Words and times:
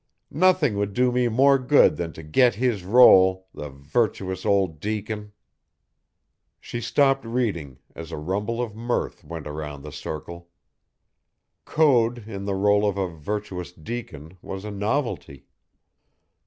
Nothing 0.33 0.77
would 0.77 0.93
do 0.93 1.11
me 1.11 1.27
more 1.27 1.59
good 1.59 1.95
than 1.97 2.11
to 2.13 2.23
get 2.23 2.55
his 2.55 2.83
roll, 2.83 3.47
the 3.53 3.69
virtuous 3.69 4.47
old 4.47 4.79
deacon!" 4.79 5.31
She 6.59 6.81
stopped 6.81 7.23
reading 7.23 7.77
as 7.93 8.11
a 8.11 8.17
rumble 8.17 8.63
of 8.63 8.75
mirth 8.75 9.23
went 9.23 9.45
round 9.45 9.83
the 9.83 9.91
circle. 9.91 10.49
Code 11.65 12.23
in 12.27 12.45
the 12.45 12.53
rôle 12.55 12.89
of 12.89 12.97
a 12.97 13.15
virtuous 13.15 13.71
deacon 13.71 14.39
was 14.41 14.65
a 14.65 14.71
novelty. 14.71 15.45